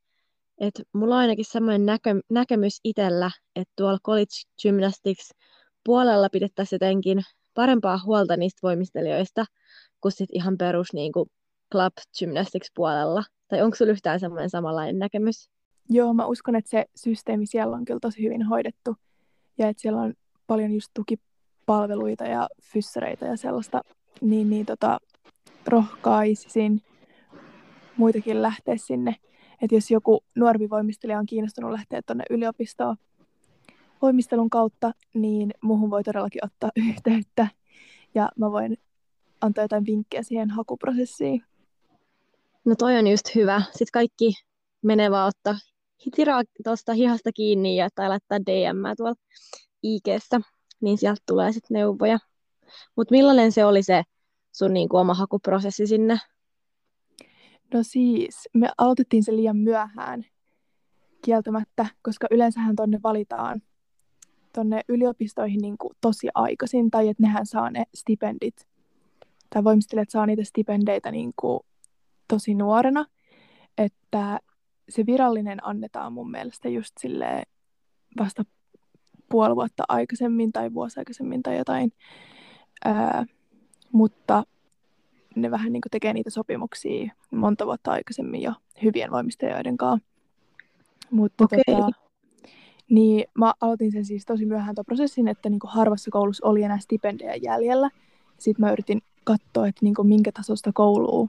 [0.60, 5.30] että mulla on ainakin semmoinen näkö, näkemys itsellä, että tuolla college gymnastics
[5.84, 7.22] puolella pidettäisiin jotenkin
[7.54, 9.44] parempaa huolta niistä voimistelijoista,
[10.00, 11.30] kuin sit ihan perus niin kuin
[11.72, 13.24] club gymnastics puolella?
[13.48, 15.50] Tai onko sinulla yhtään semmoinen samanlainen näkemys?
[15.88, 18.96] Joo, mä uskon, että se systeemi siellä on kyllä tosi hyvin hoidettu.
[19.58, 20.14] Ja että siellä on
[20.46, 23.80] paljon just tukipalveluita ja fyssereitä ja sellaista.
[24.20, 24.98] Niin, niin tota,
[25.66, 26.82] rohkaisisin
[27.96, 29.16] muitakin lähteä sinne.
[29.62, 32.96] Että jos joku nuorvi voimistelija on kiinnostunut lähteä tuonne yliopistoon
[34.02, 37.46] voimistelun kautta, niin muuhun voi todellakin ottaa yhteyttä.
[38.14, 38.76] Ja mä voin
[39.40, 41.42] antaa jotain vinkkejä siihen hakuprosessiin.
[42.70, 43.62] No toi on just hyvä.
[43.70, 44.32] Sitten kaikki
[44.82, 45.58] menee vaan ottaa
[46.06, 49.14] hitiraa tuosta hihasta kiinni ja tai laittaa DM tuolla
[49.82, 50.04] ig
[50.80, 52.18] niin sieltä tulee sitten neuvoja.
[52.96, 54.02] Mutta millainen se oli se
[54.52, 56.18] sun niinku oma hakuprosessi sinne?
[57.74, 60.24] No siis, me aloitettiin se liian myöhään
[61.24, 63.62] kieltämättä, koska yleensähän tonne valitaan
[64.52, 68.68] tonne yliopistoihin niin kuin tosi aikaisin, tai että nehän saa ne stipendit,
[69.50, 71.60] tai voimistelijat saa niitä stipendeitä niin kuin
[72.30, 73.06] tosi nuorena,
[73.78, 74.40] että
[74.88, 77.42] se virallinen annetaan mun mielestä just silleen
[78.18, 78.44] vasta
[79.30, 81.92] puoli vuotta aikaisemmin tai vuosi aikaisemmin tai jotain.
[82.84, 83.26] Ää,
[83.92, 84.44] mutta
[85.36, 90.08] ne vähän niin tekee niitä sopimuksia monta vuotta aikaisemmin jo hyvien voimistelijoiden kanssa.
[91.10, 91.58] Mutta okay.
[91.66, 91.90] tota,
[92.90, 96.78] niin mä aloitin sen siis tosi myöhään tuon prosessin, että niin harvassa koulussa oli enää
[96.78, 97.90] stipendejä jäljellä.
[98.38, 101.28] Sitten mä yritin katsoa, että niin minkä tasosta koulua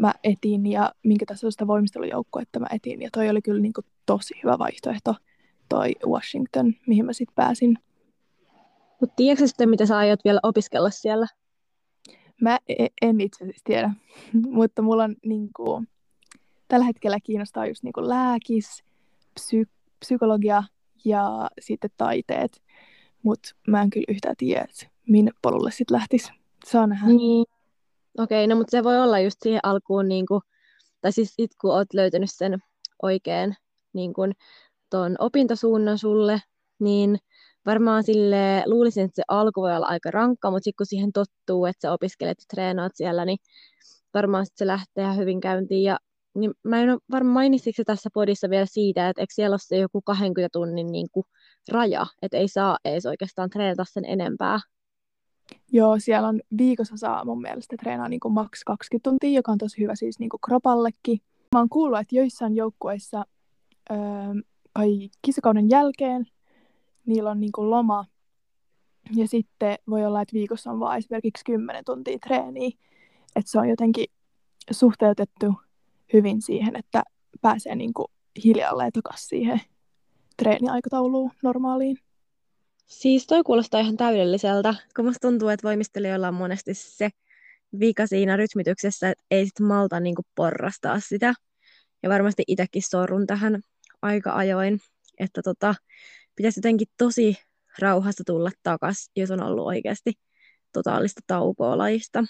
[0.00, 3.02] mä etin ja minkä tasoista voimistelujoukkuetta mä etin.
[3.02, 5.14] Ja toi oli kyllä niin kuin tosi hyvä vaihtoehto,
[5.68, 7.78] toi Washington, mihin mä sitten pääsin.
[9.00, 11.26] Mutta tiedätkö sitten, mitä sä aiot vielä opiskella siellä?
[12.40, 13.90] Mä e-, en itse asiassa tiedä,
[14.58, 15.88] mutta mulla on niin kuin,
[16.68, 18.84] tällä hetkellä kiinnostaa just niin kuin lääkis,
[19.40, 20.62] psy- psykologia
[21.04, 22.62] ja sitten taiteet.
[23.22, 26.32] Mutta mä en kyllä yhtään tiedä, että minne polulle sitten lähtisi.
[26.66, 27.06] Saa nähdä.
[27.06, 27.46] Niin.
[28.18, 30.40] Okei, no mutta se voi olla just siihen alkuun, niin kuin,
[31.00, 32.58] tai siis sit kun olet löytänyt sen
[33.02, 33.54] oikean
[33.92, 34.32] niin kun,
[34.90, 36.40] ton opintosuunnan sulle,
[36.78, 37.18] niin
[37.66, 41.66] varmaan sille luulisin, että se alku voi olla aika rankka, mutta sitten kun siihen tottuu,
[41.66, 43.38] että sä opiskelet ja treenaat siellä, niin
[44.14, 45.82] varmaan sit se lähtee ihan hyvin käyntiin.
[45.82, 45.98] Ja
[46.34, 50.02] niin mä en varmaan mainitsitko tässä podissa vielä siitä, että eikö siellä ole se joku
[50.02, 51.24] 20 tunnin niin kuin
[51.72, 54.60] raja, että ei saa edes oikeastaan treenata sen enempää.
[55.72, 59.58] Joo, siellä on viikossa saa mun mielestä treenaa niin kuin maks 20 tuntia, joka on
[59.58, 61.18] tosi hyvä siis niin kuin kropallekin.
[61.54, 63.24] Mä oon kuullut, että joissain joukkueissa
[63.90, 63.96] öö,
[64.72, 66.26] kai kisakauden jälkeen
[67.06, 68.04] niillä on niin kuin loma
[69.16, 72.70] ja sitten voi olla, että viikossa on vaan esimerkiksi 10 tuntia treeniä.
[73.36, 74.06] Että se on jotenkin
[74.70, 75.54] suhteutettu
[76.12, 77.02] hyvin siihen, että
[77.40, 78.06] pääsee niin kuin
[78.44, 79.60] hiljalleen takaisin siihen
[80.36, 81.98] treeniaikatauluun normaaliin.
[82.86, 87.10] Siis toi kuulostaa ihan täydelliseltä, kun musta tuntuu, että voimistelijoilla on monesti se
[87.80, 91.34] vika siinä rytmityksessä, että ei sit malta niinku porrastaa sitä.
[92.02, 93.60] Ja varmasti itsekin sorrun tähän
[94.02, 94.80] aika ajoin,
[95.18, 95.74] että tota,
[96.36, 97.36] pitäisi jotenkin tosi
[97.78, 100.12] rauhassa tulla takas, jos on ollut oikeasti
[100.72, 102.24] totaalista taukoa lajista.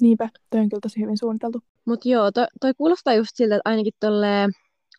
[0.00, 1.62] Niinpä, toi on kyllä tosi hyvin suunniteltu.
[1.84, 4.48] Mutta joo, toi, toi kuulostaa just siltä, että ainakin tolle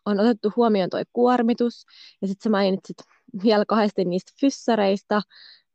[0.05, 1.85] on otettu huomioon toi kuormitus,
[2.21, 2.97] ja sitten sä mainitsit
[3.43, 5.21] vielä kahdesti niistä fyssareista,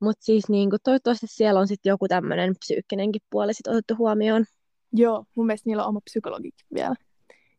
[0.00, 4.44] mutta siis niinku, toivottavasti siellä on sitten joku tämmöinen psyykkinenkin puoli sit otettu huomioon.
[4.92, 6.94] Joo, mun mielestä niillä on oma psykologikin vielä.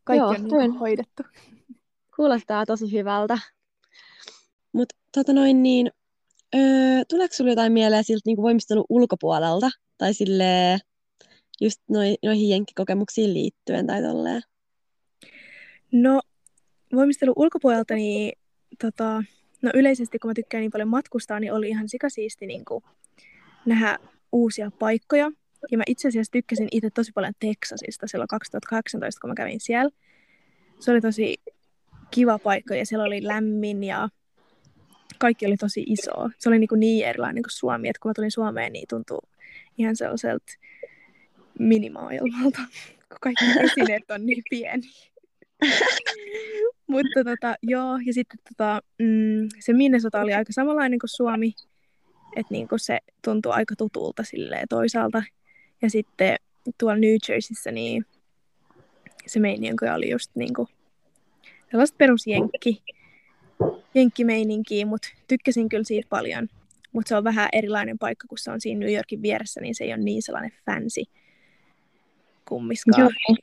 [0.04, 1.22] Kaikki Joo, on niinku hoidettu.
[2.16, 3.38] Kuulostaa tosi hyvältä.
[4.72, 5.90] Mutta tota noin niin,
[6.54, 9.70] öö, tuleeko sinulle jotain mieleen siltä niinku voimistelun ulkopuolelta?
[9.98, 10.78] Tai silleen,
[11.60, 14.42] just noi, noihin jenkkikokemuksiin liittyen tai tolleen?
[15.92, 16.20] No,
[16.94, 18.32] voimistelun ulkopuolelta, niin
[18.80, 19.22] tota,
[19.64, 22.84] no yleisesti kun mä tykkään niin paljon matkustaa, niin oli ihan sikasiisti niin kuin,
[23.66, 23.98] nähdä
[24.32, 25.30] uusia paikkoja.
[25.70, 29.90] Ja mä itse asiassa tykkäsin itse tosi paljon Texasista silloin 2018, kun mä kävin siellä.
[30.78, 31.36] Se oli tosi
[32.10, 34.08] kiva paikka ja siellä oli lämmin ja
[35.18, 36.30] kaikki oli tosi iso.
[36.38, 39.18] Se oli niin, kuin niin erilainen kuin Suomi, että kun mä tulin Suomeen, niin tuntui
[39.78, 40.52] ihan sellaiselta
[41.58, 42.60] minimaailmalta,
[43.08, 44.86] kun kaikki esineet on niin pieni.
[46.86, 51.54] Mutta tota, joo, ja sitten tota, mm, se Minnesota oli aika samanlainen kuin Suomi,
[52.36, 55.22] että niinku se tuntuu aika tutulta silleen toisaalta.
[55.82, 56.36] Ja sitten
[56.78, 58.06] tuolla New Jerseyssä niin
[59.26, 60.68] se meininki oli just niinku
[61.70, 62.82] sellaista perusjenkki,
[63.94, 66.48] jenkkimeininkiä, mutta tykkäsin kyllä siitä paljon.
[66.92, 69.84] Mutta se on vähän erilainen paikka, kun se on siinä New Yorkin vieressä, niin se
[69.84, 71.02] ei ole niin sellainen fancy
[72.48, 73.00] kummiskaan.
[73.28, 73.36] Joo.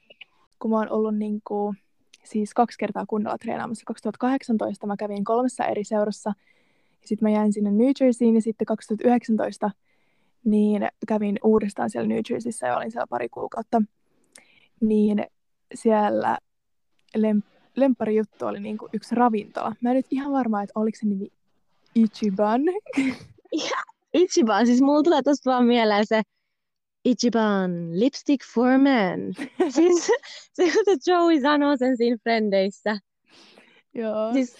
[0.60, 1.75] Kun mä oon ollut niinku,
[2.23, 3.84] siis kaksi kertaa kunnolla treenaamassa.
[3.86, 6.34] 2018 mä kävin kolmessa eri seurassa
[7.01, 9.71] ja sitten mä jäin sinne New Jerseyin ja sitten 2019
[10.43, 13.81] niin kävin uudestaan siellä New Jerseyssä ja olin siellä pari kuukautta.
[14.81, 15.25] Niin
[15.73, 16.38] siellä
[17.17, 17.43] lem-
[17.75, 19.75] lempari juttu oli niinku yksi ravintola.
[19.81, 21.27] Mä en nyt ihan varma, että oliko se nimi
[21.95, 22.62] Ichiban.
[24.13, 26.21] Ichiban, siis mulla tulee tosta vaan mieleen se
[27.05, 29.33] Ichiban, lipstick for men.
[29.75, 30.07] siis
[30.53, 30.63] se,
[31.07, 32.97] Joey sanoo sen siinä Frendeissä.
[33.93, 34.33] Joo.
[34.33, 34.55] Siis,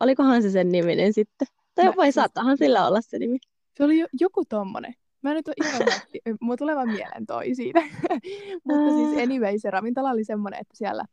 [0.00, 1.48] olikohan se sen niminen sitten?
[1.74, 2.14] Tai Mä, voi siis...
[2.14, 3.38] saattahan sillä olla se nimi.
[3.76, 4.94] Se oli jo, joku tommonen.
[5.22, 7.80] Mä nyt ole ihan varmasti, mulla tulee vaan mieleen toi siitä.
[8.64, 11.04] Mutta siis anyway, se ravintola oli semmonen, että siellä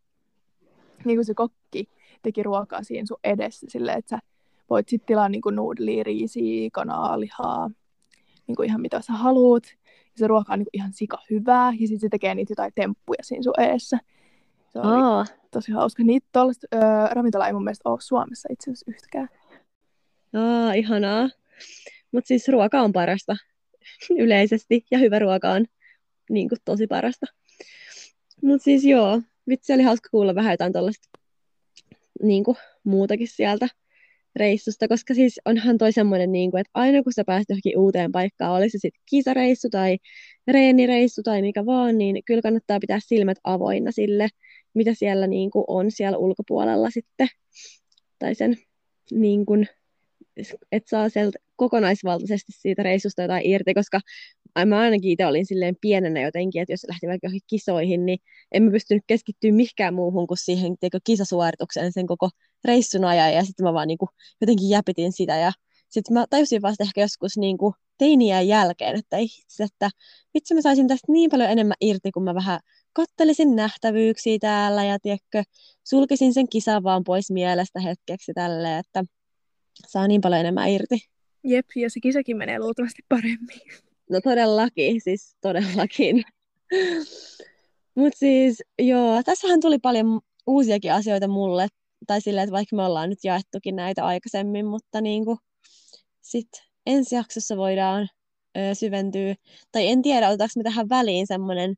[1.05, 1.89] niin kuin se kokki
[2.21, 4.19] teki ruokaa siinä sun edessä silleen, että sä
[4.69, 7.69] voit sitten tilaa niin nuudlia, riisiä, kanaa, lihaa,
[8.47, 9.67] niin kuin ihan mitä sä haluut
[10.17, 13.43] se ruoka on niin ihan sika hyvää, ja sitten se tekee niitä jotain temppuja siinä
[13.43, 13.99] sun eessä.
[14.69, 15.27] Se oli oh.
[15.51, 16.03] tosi hauska.
[16.03, 16.67] Niitä tuollaista
[17.11, 19.29] ravintola ei mun mielestä ole Suomessa itse asiassa yhtäkään.
[20.33, 21.29] Aa, ihanaa.
[22.11, 23.37] Mutta siis ruoka on parasta
[24.23, 25.65] yleisesti, ja hyvä ruoka on
[26.29, 27.25] niin kuin, tosi parasta.
[28.41, 31.09] Mutta siis joo, vitsi oli hauska kuulla vähän jotain tuollaista
[32.23, 33.67] niin kuin, muutakin sieltä
[34.35, 38.11] reissusta, koska siis onhan toi semmoinen, niin kuin, että aina kun sä pääset johonkin uuteen
[38.11, 39.97] paikkaan, oli se sitten kisareissu tai
[40.47, 44.27] reenireissu tai mikä vaan, niin kyllä kannattaa pitää silmät avoinna sille,
[44.73, 47.27] mitä siellä niin kuin, on siellä ulkopuolella sitten.
[48.19, 48.57] Tai sen,
[49.11, 49.67] niin kuin,
[50.71, 53.99] että saa sieltä kokonaisvaltaisesti siitä reissusta jotain irti, koska
[54.65, 58.19] mä ainakin itse olin silleen pienenä jotenkin, että jos lähti vaikka johonkin kisoihin, niin
[58.51, 62.29] en mä pystynyt keskittyä mihinkään muuhun kuin siihen teikö, kisasuoritukseen sen koko
[62.65, 64.09] reissun ajan, ja sitten mä vaan niin kuin,
[64.41, 65.51] jotenkin jäpitin sitä, ja
[65.89, 69.89] sitten mä tajusin vasta ehkä joskus niin kuin, teiniän jälkeen, että itse, että
[70.33, 72.59] vitsi mä saisin tästä niin paljon enemmän irti, kun mä vähän
[72.93, 75.43] kattelisin nähtävyyksiä täällä, ja tiedätkö,
[75.83, 79.03] sulkisin sen kisan vaan pois mielestä hetkeksi tälle, että
[79.87, 80.97] saa niin paljon enemmän irti.
[81.43, 83.86] Jep, ja se kisakin menee luultavasti paremmin.
[84.09, 86.23] No todellakin, siis todellakin.
[87.95, 91.67] Mutta siis joo, tässähän tuli paljon uusiakin asioita mulle,
[92.07, 95.37] tai silleen, että vaikka me ollaan nyt jaettukin näitä aikaisemmin, mutta niin kuin,
[96.21, 96.47] sit
[96.85, 98.07] ensi jaksossa voidaan
[98.57, 99.35] ö, syventyä,
[99.71, 101.75] tai en tiedä, otetaanko me tähän väliin semmoinen,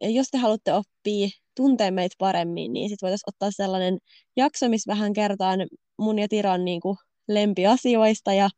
[0.00, 3.98] jos te haluatte oppia tuntee meitä paremmin, niin sitten voitaisiin ottaa sellainen
[4.36, 5.58] jakso, missä vähän kertaan
[5.98, 6.96] mun ja Tiran niin kuin
[7.28, 8.50] lempiasioista ja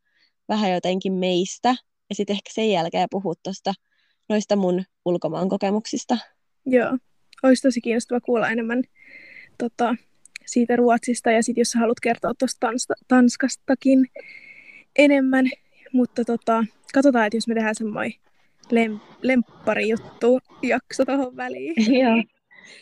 [0.49, 1.75] vähän jotenkin meistä.
[2.11, 3.73] Ja sitten ehkä sen jälkeen puhua tuosta
[4.29, 6.17] noista mun ulkomaan kokemuksista.
[6.65, 6.97] Joo,
[7.43, 8.83] olisi tosi kiinnostava kuulla enemmän
[9.57, 9.95] tota,
[10.45, 14.07] siitä Ruotsista ja sitten jos sä haluat kertoa tuosta Tans- Tanskastakin
[14.95, 15.49] enemmän,
[15.93, 18.13] mutta tota, katsotaan, että jos me tehdään semmoinen
[18.65, 21.75] lem- lemppari juttu jakso tuohon väliin.
[22.01, 22.23] Joo.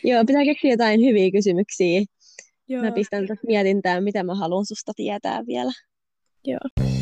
[0.04, 2.02] Joo, pitää keksiä jotain hyviä kysymyksiä.
[2.68, 2.84] Joo.
[2.84, 5.72] Mä pistän tästä mietintään, mitä mä haluan susta tietää vielä.
[6.46, 6.99] Joo.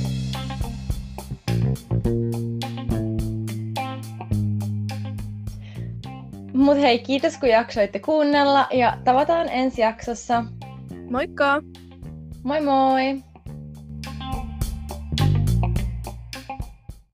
[6.57, 10.43] Mut hei, kiitos kun jaksoitte kuunnella ja tavataan ensi jaksossa.
[11.09, 11.61] Moikka!
[12.43, 13.23] Moi moi!